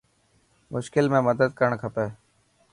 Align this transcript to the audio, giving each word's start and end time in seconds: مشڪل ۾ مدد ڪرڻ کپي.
مشڪل 0.71 1.05
۾ 1.13 1.19
مدد 1.27 1.49
ڪرڻ 1.59 1.71
کپي. 1.81 2.07